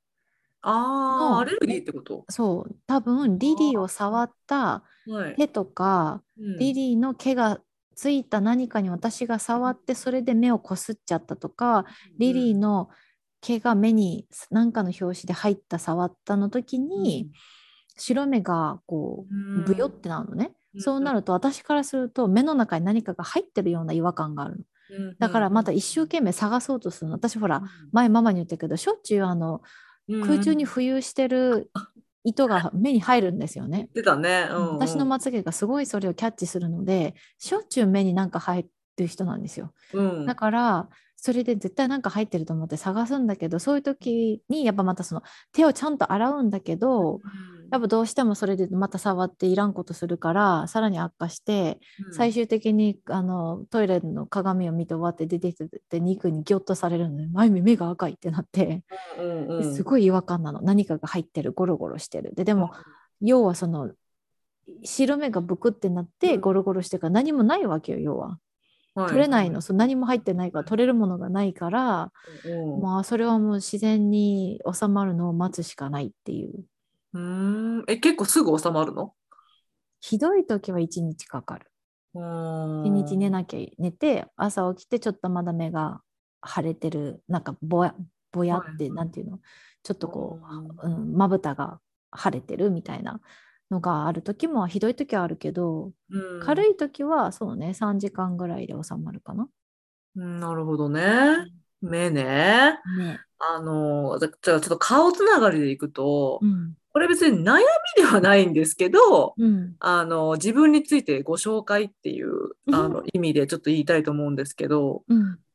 [0.61, 2.25] あのあ、アレルギーってこと？
[2.29, 5.35] そう、多分リリーを触ったはい。
[5.35, 6.57] 手とか、うん。
[6.57, 7.59] リリーの毛が
[7.95, 11.85] ついた何かに私が触ってそれで目をこすっちゃったとか、
[12.17, 12.89] リリーの
[13.41, 17.29] 毛が目に何かの拍子で入った触ったの時に、
[17.97, 24.63] 白目がこうブヨってなるのね、そうなると私からすると目の中に何かが入ってるような違和感があるの。
[25.19, 27.15] だからまた一生懸命探そうとするの。
[27.15, 29.61] 私ほら、前ママに言ったけど、しょっちゅうあの、
[30.07, 31.71] 空中に浮遊してる
[32.23, 33.89] 糸が目に入るんですよね。
[33.93, 39.73] 出たね、うんうん、私のまつげがすごいそれをキャッチするので、しょっちゅう目になんか入る人なんですよ。
[39.93, 47.19] うん、だからそれで絶対なんか入ってると思って探すんだけどそういう時にやっぱまたその手をちゃんと洗うんだけど、
[47.71, 51.79] やっぱどうしてもそれでまた触っていらんことするからさらに悪化して、
[52.11, 55.57] 最終的にあのトイレの鏡を見て終わって出てき
[55.89, 58.83] て肉にギョッとされるので前目が赤いってなって、
[59.73, 60.61] すごい違和感なの。
[60.61, 62.33] 何かが入ってるゴロゴロしてる。
[62.35, 62.71] ででも、
[63.21, 63.91] 要はその
[64.83, 68.39] 白目がブクってなってゴロゴロしてから何もないわけよ要は。
[68.95, 72.13] 取れないの、そ何も入ってないから取れるものがないから、
[72.45, 76.63] うん、まあそれはもう自然に収まるのを待つしかないっていう。
[77.15, 77.83] うん。
[77.87, 79.13] え結構すぐ収まるの？
[80.01, 81.71] ひどい時は1日かかる。
[82.13, 86.01] 1日寝なきゃ寝て朝起きてちょっとまだ目が
[86.45, 87.23] 腫れてる。
[87.27, 87.95] なんかぼや
[88.31, 89.39] ぼやって、はい、なんていうの？
[89.81, 90.39] ちょっとこ
[90.83, 91.79] うまぶたが
[92.15, 93.21] 腫れてるみたいな
[93.71, 99.47] のがある時もひどい時はあるけど、うん、軽い時はそうね3時間ぐらいで収まるかな。
[100.15, 101.47] なるほどね。
[101.81, 102.79] 目ね。
[102.97, 107.63] ねあのじゃあちょっと顔つながりでいくと、うん、これ別に悩み
[107.97, 112.31] ではないんですけど、うん、あの自分についてご紹介っていう
[112.71, 115.03] あの意味でちょっと言いたいと思うんですけど、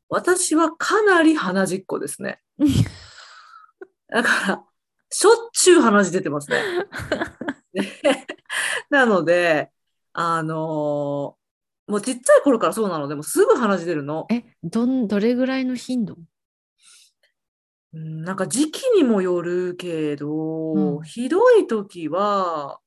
[0.09, 2.41] 私はかなり鼻じっこですね。
[4.09, 4.65] だから
[5.09, 6.63] しょっちゅう鼻血出てますね。
[8.91, 9.71] なので、
[10.13, 11.40] あのー、
[11.91, 14.27] もうちっちゃい頃からそうなので、もすぐ鼻血出るの。
[14.31, 16.17] え、どん、どれぐらいの頻度？
[17.93, 22.79] うん、なんか時期にもよるけど、うん、ひどい時は、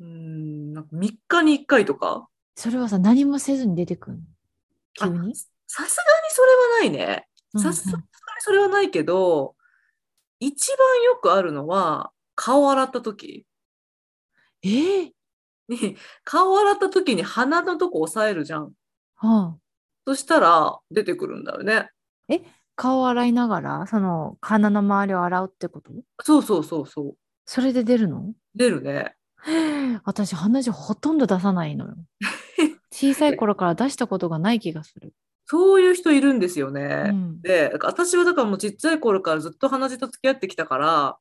[0.00, 2.28] うん、なんか3日に1回とか。
[2.56, 4.18] それはさ、何もせずに出てくる
[4.94, 5.34] 急に？
[5.70, 7.28] さすがにそれはないね。
[7.56, 8.04] さすがに
[8.40, 9.54] それはないけど、
[10.40, 13.46] 一番よくあるのは、顔洗った時。
[14.62, 15.10] えー、
[15.68, 18.72] に顔洗った時に鼻のとこ押さえるじゃん。
[19.16, 19.56] はあ、
[20.06, 21.90] そしたら出てくるんだよね。
[22.28, 22.42] え？
[22.76, 23.86] 顔洗いながら？
[23.86, 25.90] その鼻の周りを洗うってこと？
[26.22, 27.16] そうそうそうそう。
[27.44, 28.32] それで出るの？
[28.54, 29.14] 出るね。
[30.04, 31.96] 私鼻血ほとんど出さないのよ。
[32.92, 35.12] 小さい頃から出したことがない気がする。
[35.46, 37.06] そういう人いるんですよね。
[37.08, 41.16] うん、で私はだからもうちっちゃい頃からずっと鼻血と付き合ってきたから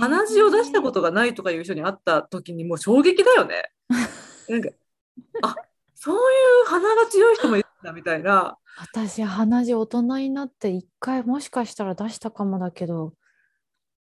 [0.00, 3.70] 鼻血を出したことがないとかいう人に会った時にもう衝撃だよね。
[4.48, 4.70] なんか
[5.42, 5.56] あ
[5.94, 6.18] そうい
[6.64, 8.56] う鼻が強い人もいるんだみたいな。
[8.78, 13.14] 私鼻血大人になって一回もしかしたら出したかもだけど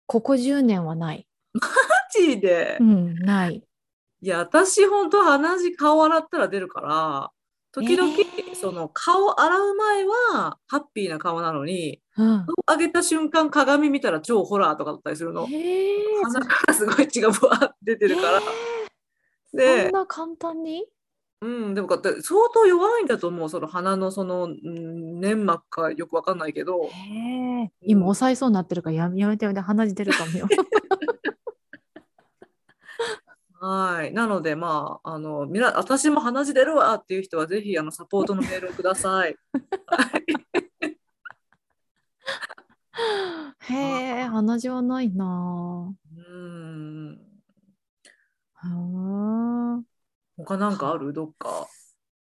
[0.06, 1.28] ここ10年はない。
[1.52, 1.60] マ
[2.18, 3.62] ジで、うん、ない。
[4.22, 7.30] いや私本当鼻血顔洗ったら出るから
[7.72, 8.33] 時々、えー、
[8.64, 15.46] その顔洗う前はハッピーな顔なのに、うん、上げた瞬間鏡見たら超ホラーとかだったりするの。
[15.52, 18.40] えー、鼻からすごい血がぶわって出てるから。
[18.40, 20.86] えー、でそんな簡単に？
[21.42, 22.00] うん、でも相
[22.54, 26.84] 当弱いんだと思うその鼻のその、粘膜かよくわかんないけど。
[26.84, 30.48] へ今抑えそうになってるからややめてやめて鼻血出るかもよ。
[33.66, 34.12] はい。
[34.12, 39.36] なので、まあ、あの、みな、私も鼻血出るわっていう人は、ぜひ、あの、サポートのメールをください。
[43.60, 45.94] へえ、鼻血はないな。
[46.14, 47.18] うん。
[48.52, 49.82] はあ。
[50.36, 51.14] 他なんかある？
[51.14, 51.66] どっか？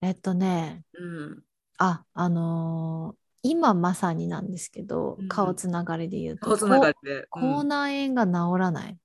[0.02, 1.44] えっとね、うん。
[1.80, 3.18] あ、あのー
[3.48, 7.28] 今まさになんですけど、うん顔つながりで言うと、顔つながりで。
[7.30, 8.98] 口うん内炎が治らない。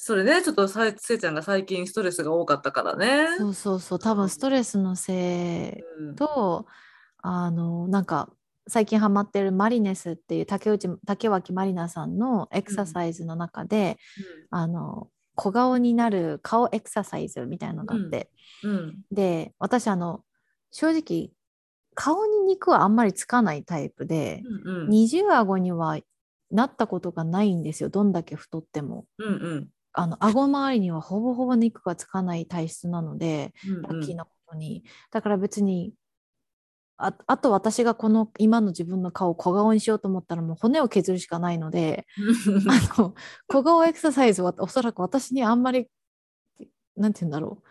[0.00, 3.28] それね、ちょっとさせいちゃんが最近ストレスが多かったからね。
[3.38, 6.66] そうそうそう、多分ストレスのせうんいと、
[7.18, 8.30] あの、なんか、
[8.66, 13.98] 最近ハマってるマリネスっていう竹内竹脇まりなさんのエクササイズの中で、
[14.50, 18.30] あの小顔になる顔エクササイズみたいなのがあって、
[18.62, 18.98] うん。
[19.10, 20.22] で私あの
[20.70, 21.30] 正直
[21.94, 24.88] 顔に肉はあんまりつかないタイプで、うんうん。
[24.88, 25.98] 二重顎には
[26.50, 29.06] なったことがないんですよどんだけ太っても。
[29.18, 29.68] うんうん。
[29.92, 34.84] あの顎周りにはほぼほぼ肉がつかない体質なので、うんラッキーなことに。
[35.10, 35.92] だから別に
[36.96, 42.06] ああと私がこの今の自分の顔を小顔にしようと思ったらもう骨を削るしかないので
[42.96, 43.14] あの
[43.48, 45.88] 小顔エクササイズはおそらく私にあんまり
[46.96, 47.62] なんて言うんだろ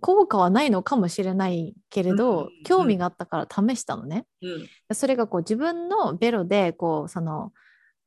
[0.00, 2.48] 効果はないのかもしれないけれど、うん。
[2.64, 4.24] 興味があったから試したのね。
[4.40, 4.48] う
[4.92, 4.94] ん。
[4.94, 7.52] それがこう自分のベロでこうその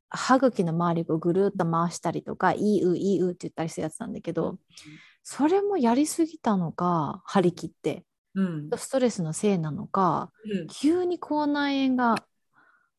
[0.10, 4.58] 歯茎の周りをぐるっと回したりとか「いいういいう」って言ったりするやつなんだけど、
[5.24, 8.70] それもやりすぎたのか張り切ってうん。
[8.78, 10.68] ストレスのせいなのかうん。
[10.68, 12.16] 急に口内炎が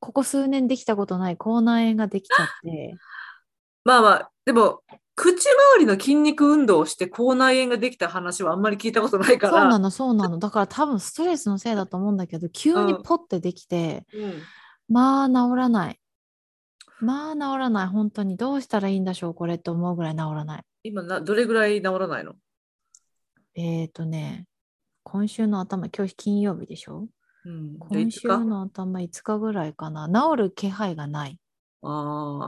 [0.00, 2.96] ここ数年できたことない口内炎ができちゃって。
[3.84, 4.80] まあまあ、でも、
[5.14, 9.52] 口周りの筋肉運動をして口内炎ができた話はあんまり聞いたことないから。
[9.52, 10.38] そうなのそうなの。
[10.38, 14.42] だから多分ストレスのせいだと思うんだけど急にポッてできて、うん。
[14.88, 16.00] まあ治らない
[17.00, 17.86] まあ治らない。
[17.88, 20.62] 本当にどうしたらいいんだしょうこれって思うぐらい治らない。
[20.82, 22.34] 今な、どれぐらい治らないの？
[23.54, 24.46] えっ、ー、とね
[25.02, 27.08] 今週の頭今日金曜日でしょ？
[27.44, 27.76] うん。
[27.78, 30.08] 今週の頭5日ぐらいかな。
[30.08, 31.38] 治る気配がない。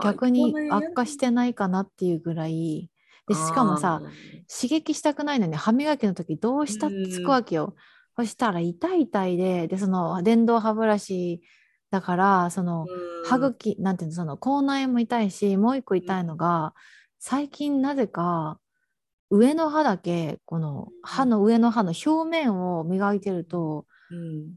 [0.03, 2.89] 逆に悪化してないかなっていうぐらい。
[3.27, 4.01] でしかもさ、
[4.49, 7.75] 刺激したくないのに歯磨きの時どうしたってつくわけよ。
[8.15, 11.41] そしたら痛い痛いででその電動歯ブラシ
[11.91, 13.09] だからそのうん。
[13.25, 16.73] 歯茎なんていうのその口内炎も痛いしもう一個痛いのが
[17.19, 18.59] 最近なぜか
[19.29, 24.55] 上の歯だけこの歯の上の歯の表面を磨いてるとうん。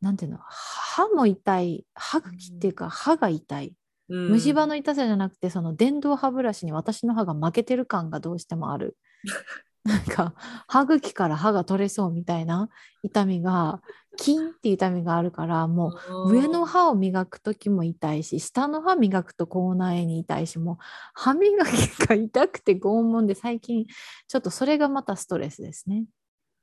[0.00, 3.74] なんていうの歯も痛い歯茎っていうか歯が痛い。
[4.08, 4.28] うん。
[4.30, 8.96] 虫歯の痛さじゃなくてその電動歯ブラシに私の歯が負けてる感がどうしてもある。
[9.84, 10.34] なんか
[10.68, 12.68] 歯茎から歯が取れそうみたいな
[13.02, 13.80] 痛みが
[14.18, 15.94] キンっていう痛みがあるからも
[16.26, 20.76] う上の歯を磨く時も痛いし下の歯磨くと口内炎に痛いしもう
[21.14, 23.86] 歯磨きが痛くて拷問で最近
[24.26, 26.04] ちょっとそれがまたストレスですね。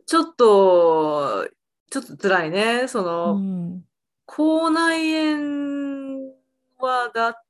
[0.05, 1.47] ちょっと、
[1.89, 2.87] ちょっと辛いね。
[2.87, 3.83] その、うん、
[4.27, 6.19] 口内炎
[6.77, 7.44] はだっ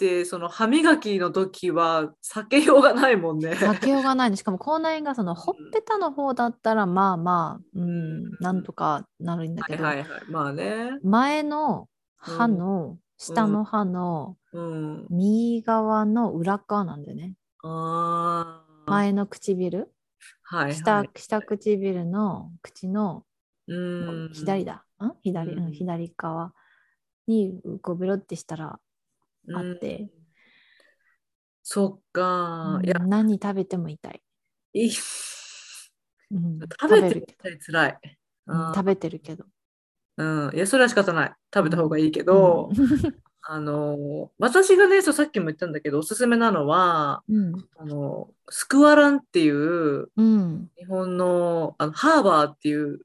[0.00, 3.50] て、その歯磨きの時は避けようがないもんね。
[3.50, 10.22] 避けようがないのしかも口内炎がそのほっぺたの方だったらまあまあ、うん、なんとかなるんだけど、はいはいはい。
[10.30, 10.98] まあね。
[11.04, 15.06] 前の歯の下の歯のうん。
[15.10, 17.34] 右側の裏側なんだよね。
[17.62, 18.90] ああ。
[18.90, 19.92] 前の唇、
[20.42, 21.10] はい、下はい。
[21.14, 23.24] 下唇の口の
[23.68, 23.74] う
[24.28, 24.30] ん。
[24.32, 24.84] 左だ。
[25.02, 25.12] ん？
[25.22, 26.52] 左、左側
[27.26, 28.72] にこうベロってしたら、うん
[29.56, 30.08] あって。
[31.62, 32.80] そっか。
[32.82, 34.22] いやうん、何食べても痛い。
[34.72, 34.90] いい。
[36.32, 37.98] うん食べてるるつらい。
[38.46, 39.44] うん食べてるけど。
[40.16, 40.54] うん。
[40.54, 41.34] いや、それは仕方ない。
[41.54, 42.70] 食べた方がいいけど、
[43.42, 47.54] あの、私がね、そう、さっきも言ったんだけど、おすすめなのは、うん。
[47.78, 50.68] あの、スクワランっていう、うん。
[50.76, 53.00] 日本の、あの、ハーバーっていう、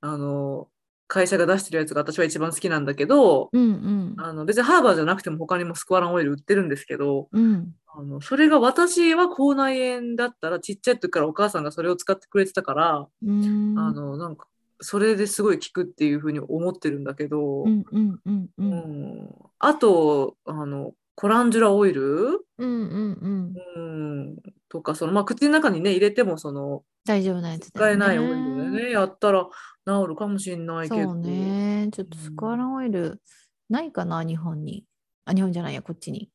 [0.00, 0.68] あの、
[1.12, 3.62] 会社が出してるやつが私は一番好きなんだけど、うん。
[3.62, 4.14] うん。
[4.16, 7.74] あの、別にハーバーじゃなくても他にもスクワランオイル売ってるんですけど、うん。
[7.86, 13.74] あの、それが私は口内炎だったらちっちゃい時からお母さんがそれを使ってくれてたから、うん。
[13.78, 14.46] あの、なんか、
[14.80, 17.84] それですごい効くっていうふうに思ってるんだけど、うん。
[17.92, 18.48] うん。
[18.56, 19.28] うん。
[19.58, 22.66] あと、あの、コランジュラオイル、うん。
[22.66, 23.54] うん。
[23.76, 24.36] うん、
[24.68, 27.90] とか、その、まあ、口の中にね、入れても、その、大丈夫なやつだ使。
[27.90, 29.48] えないオイルでね、やったら
[29.86, 31.10] 治るかもしれないけど。
[31.10, 31.88] そうね。
[31.92, 33.20] ちょっとスクワランオイル
[33.68, 34.84] ないかな、日本に。
[35.24, 36.30] あ、日本じゃないや、こっちに。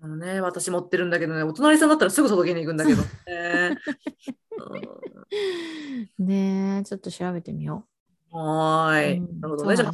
[0.00, 3.78] あのね、私持ってるんだけどね、お隣さんだったらすぐ届けに行くんだけどね。
[6.18, 7.93] ねえ、ちょっと調べてみようん
[8.34, 9.18] はーい。
[9.18, 9.76] うんなるほどね。
[9.76, 9.92] じゃあ、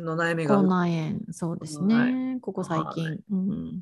[0.00, 0.34] の悩う。
[0.36, 0.62] みが口。
[0.66, 2.38] 内炎、そうですね。
[2.42, 3.20] ここ最は近。
[3.30, 3.80] うん。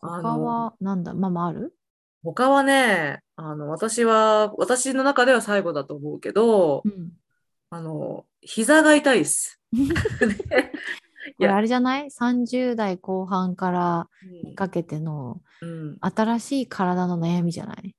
[0.00, 1.74] 他は、なんだ、ママある？
[2.22, 7.12] 他はね、あの、私は、私の中では最後だと思うけどう、ん。
[7.70, 9.60] あの、膝が痛いっす。
[11.38, 14.08] これあれじゃない ?30 代後半から
[14.44, 17.94] うんかけてのうん、新しい体の悩みじゃない？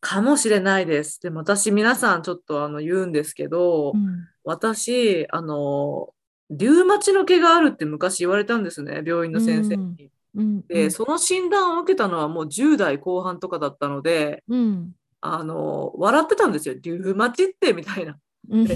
[0.00, 1.20] かもしれないです。
[1.20, 4.28] でも私、皆さんちょっとあの言うんですけど、うん。
[4.44, 6.10] 私、あの、
[6.50, 10.10] リュウマチの毛があるって昔言われたんですね、病院の先生に。
[10.34, 10.66] うん。
[10.66, 14.92] で、その診断を受けたのはもう10代後半とかだったので、うん。
[15.20, 16.74] あの、笑ってたんですよ。
[16.80, 18.16] リュウマチってみたいな。
[18.50, 18.66] うん。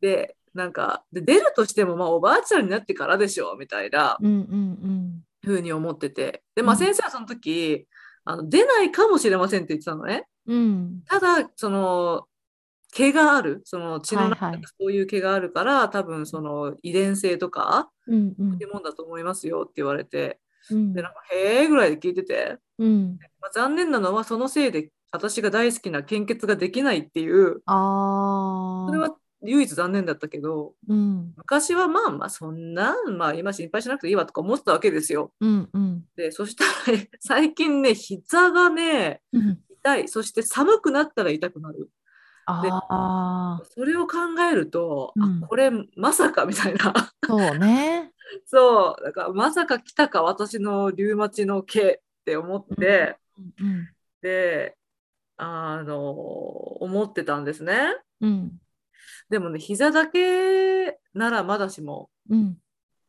[0.00, 4.18] で、なんか、で出るとしても、まあ、おばあちゃんになってからでしょ、みたいな。
[5.44, 6.42] ふうに思ってて。
[6.54, 7.86] で、まあ、うん先生はその時、
[8.24, 10.26] あの出ないかもしれませんって言ってたのね。
[10.46, 11.02] うん。
[11.06, 12.26] ただ、その、
[12.92, 18.34] 毛がある、その血の中にはいはいそういう毛があるから、多分その遺伝性とか、うん。
[18.38, 20.40] うんそういうもんだと思いますよって言われて、
[20.70, 23.18] うんで、なんか、へーぐらいで聞いてて、うん。
[23.40, 28.88] まあ、残念なのはそのせいで私が大好きな献血ができないっていう、ああ。
[28.88, 31.34] それは唯一残念だったけど、うん。
[31.36, 35.32] 昔はまあまあそんな、まあ今心配しなくていいわとか思ってたわけですよ。
[35.40, 35.68] うん。
[35.72, 36.04] うん。
[36.16, 39.58] で、そしたら最近ね、膝がね、うん。
[39.82, 40.08] 痛い。
[40.08, 41.90] そして寒くなったら痛くなる。
[42.46, 44.16] ああ、それを考
[44.50, 45.44] えると、うん。
[45.44, 46.94] あこれまさかみたいな。
[47.26, 48.12] そうね。
[48.46, 49.04] そう。
[49.04, 53.18] だからまさか来たか私のリュウマチの毛って思って、
[53.60, 53.88] うん
[54.22, 54.76] で
[55.36, 57.96] あの思ってたんですね。
[58.20, 58.52] うん。
[59.28, 62.56] でもね膝だけならまだしもうん。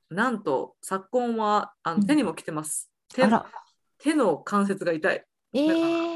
[0.10, 2.02] なんと昨今はあうん。
[2.02, 5.26] の手にも来てます、手の関節が痛い。
[5.54, 6.13] ええ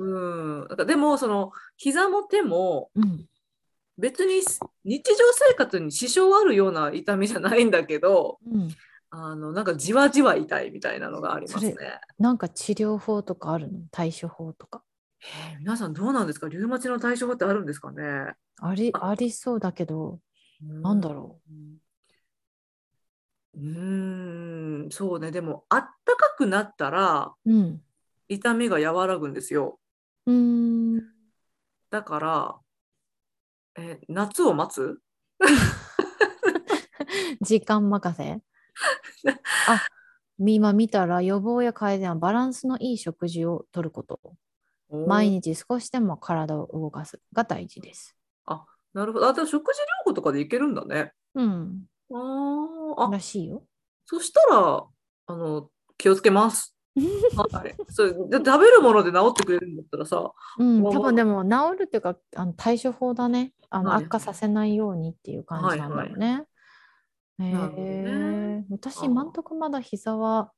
[0.00, 3.26] うんなんかでもその膝も手もうん
[3.98, 4.40] 別に
[4.84, 8.68] 日常生活に支障あるような痛みじゃないんだけどうん。
[9.12, 11.74] あのなんかじわじわ痛いみたいなのがありますね
[12.16, 12.22] そ。
[12.22, 13.80] なんか治療法とかあるの？
[13.90, 14.84] 対処法とか？
[15.52, 16.48] えー皆さんどうなんですか？
[16.48, 18.34] リュウマチの対処法ってあるんですかね？
[18.60, 20.20] ありありそうだけど、
[20.62, 21.40] なんだろ
[23.56, 23.58] う？
[23.58, 27.52] うーんそうねでもあったかくなったらう。
[27.52, 27.80] うん。
[28.28, 29.79] 痛みが和らぐんですよ。
[30.26, 31.00] うん。
[31.90, 32.60] だから、
[33.76, 34.98] え夏を待つ
[37.40, 38.40] 時間任せ
[39.68, 39.86] あ
[40.38, 44.20] 今見たら予防や改善はバランスのいい食事をとること
[45.06, 48.16] 毎日少しでも体を動かすが大事です。
[48.46, 49.28] あなるほど。
[49.28, 50.74] あ、でも食事療法とかでいけるん。
[50.74, 51.12] だね。
[51.34, 53.62] うん、ああ、らしいよ。
[54.04, 54.84] そしたら、
[55.26, 56.74] あの、気をつけます。
[57.52, 57.74] はい。
[57.88, 66.44] それで食べるもので治ってくれるんだったらさ、うん、まあ多分でも治るっていうかあの対処法だねあの、はい悪化させないようにっていう感じなんだろうね。
[67.38, 70.52] へなるほどねえ私あー今んとこまだ膝は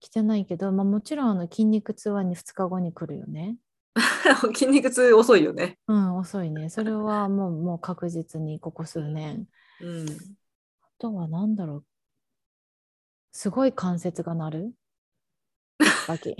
[0.00, 3.56] 来てないけど、まあ、もちろんあの筋肉痛は2日後に来るよね。
[4.54, 5.78] 筋肉痛遅いよね。
[5.86, 6.70] うん、遅いね。
[6.70, 9.46] それはもうもう確実にここ数年。
[9.80, 10.06] うん。
[10.82, 11.84] あとは何だろう。
[13.32, 14.74] すごい関節が鳴る。
[16.06, 16.36] だけ。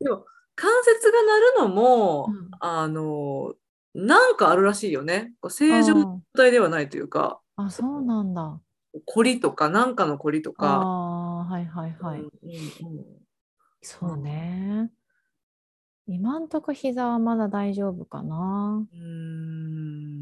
[0.00, 3.54] でも、関節が鳴るのも、うんあの、
[3.94, 5.32] なんかあるらしいよね。
[5.48, 8.60] 正常な状態ではないというか、あ、そうなんだ。
[9.06, 10.66] 凝りとか、なんかの凝りとあか。
[10.82, 12.20] あ、はいはいはい。
[12.20, 13.22] うんうんうん
[13.84, 14.90] そうね。
[16.06, 18.86] 今んとこ膝はまだ大丈夫かな。
[18.92, 20.21] うん。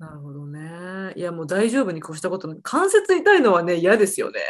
[0.00, 1.12] なるほどね。
[1.14, 2.58] いや、もう大丈夫に越したことない。
[2.62, 4.40] 関節痛いのはね、嫌ですよね。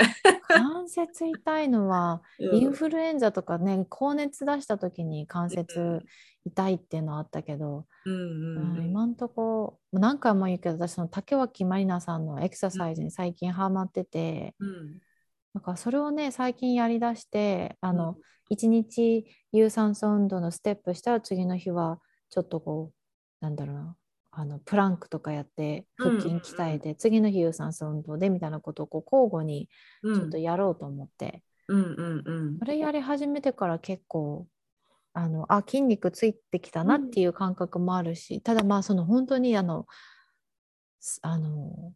[0.47, 6.03] 関節痛いのは、 うんインフルエンザとかね、高熱出した時に関節
[6.45, 8.21] 痛いっていうのはあったけど、うんうう
[8.77, 15.01] んん今んとこ何回も言うけど私その竹脇まりなさんのエクササイズに最近ハマってて、うん
[15.53, 18.17] なんかそれをね最近やりだしてあの、
[18.51, 23.97] 一日有酸素運動のステップしたら次の日はちょっとこうなんだろうな
[24.33, 29.69] あのプランクとかやって腹筋鍛えて、次の日有酸素運動でみたいなことをこう交互に
[30.03, 30.15] うん。
[30.15, 32.59] ちょっとやろうと思って、うんうんうん。
[32.59, 34.47] それやり始めてから結構
[35.13, 39.87] あのあ筋肉ついてきたなっていう感覚もあるし、ただまあその本当にあの
[41.01, 41.93] すあの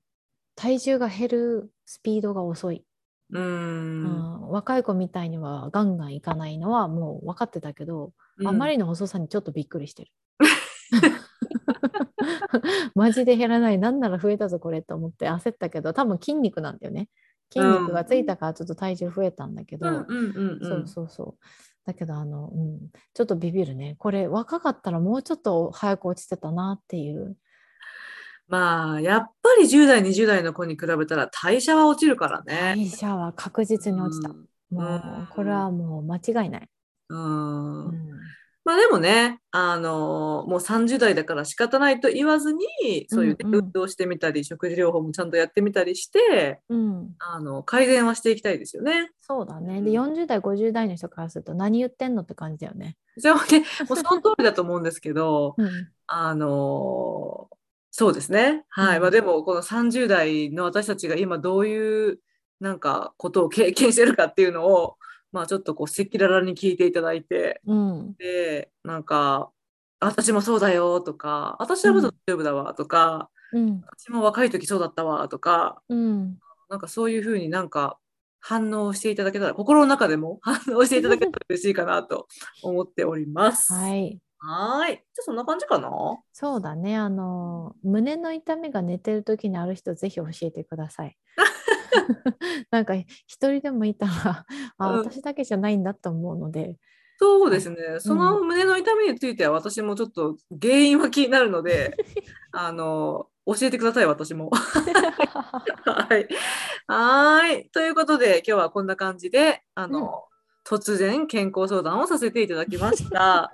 [0.57, 2.85] 体重が減るスピードが遅い、
[3.31, 4.05] うん。
[4.05, 8.13] ん若い子みたいにはガンガンいかないのはもう分かってたけど、
[8.45, 10.11] あまりの遅さにちょっとびっくりしてる。
[12.95, 13.79] マジで減らない。
[13.79, 17.09] なんなら増えたぞこれと思って焦ったけど多分筋肉なんだよね。
[17.53, 21.47] 筋肉がついたからちょっと体重増えたんだけど、そうんそうそう
[21.87, 22.79] だけどあの、うん、
[23.13, 23.97] ちょっとビビるね。
[23.99, 27.37] これ若かったらもうちょっと早く落ちてたなっていう。
[28.47, 32.75] まあやっぱり10代20代の子に比べたら代謝は落ちるからね。
[32.77, 34.37] 代謝は確実に落ちた、うん。
[34.71, 36.69] もうんうこれはもう間違いない、
[37.09, 37.87] うん。
[37.87, 38.15] うん
[38.65, 49.11] まあでもね、あのもう30代だから仕方ないと言わずにそういうね、運動してみたり食事療法もちゃんとやってみたりしてうん、あの改善はしていきたいですよね。
[49.21, 49.83] そうだね。
[49.83, 53.61] で40代50代の人からすると何言ってんのって感じだよね、じゃあね。
[53.87, 55.89] もうその通りだと思うんですけど うん。
[56.07, 57.51] あの
[57.91, 58.65] そうですね。
[58.71, 58.97] はい。
[58.97, 59.03] うん。
[59.03, 62.19] まあでもこの30代の私たちが今どういう
[62.61, 64.97] なんかことを経験してるかっていうのを
[65.35, 68.15] まあちょっとこう赤裸々に聞いていただいてうん。
[68.15, 69.51] でなんか
[70.01, 76.39] 私もそうだよとか私はまだ大丈夫だわとか、うん私も若い時そうだったわとかうん。
[76.71, 77.99] なんかそういうふうになんか
[78.41, 82.29] 反応していただけたら心の中でも 反応していただけたら嬉しいかなと
[82.63, 83.73] 思っております。
[83.73, 84.21] はい。
[84.39, 84.97] はーい。
[84.97, 85.91] じゃあそんな感じかな？
[86.33, 86.97] そうだね。
[86.97, 91.17] あの胸の痛みが寝てる時にある人ぜひ教えてください
[92.71, 94.47] なんか一人でもいたら
[94.79, 96.77] あうん私だけじゃないんだと思うので、
[97.19, 97.77] そうですね。
[98.01, 101.97] その胸の痛みについては私もちょっと原因は気になるので、
[102.53, 104.51] あの教えてください私も。
[105.85, 106.29] はい。
[106.87, 107.71] はーい。
[107.71, 110.25] ということで今日はこんな感じであの、
[110.67, 113.53] 突然健康相談をさせていただきました。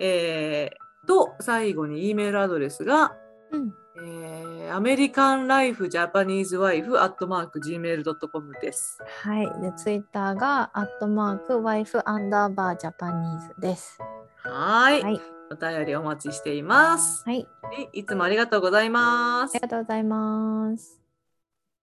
[0.00, 3.16] えー、と最後に E メールアドレスが、
[3.50, 8.98] うんえー、アメリカンライフジャパニーズワイフアットマーク Gmail.com です。
[9.22, 9.46] はい。
[9.60, 13.98] で、ツイッターが、アットマーク、ワイフアンダーバージャパニーズです。
[14.42, 15.20] はーいはい。
[15.50, 17.24] お便りお待ちしています。
[17.24, 17.46] はい。
[17.92, 19.60] いつもありがとうございますあり。
[19.60, 21.07] がとうございます。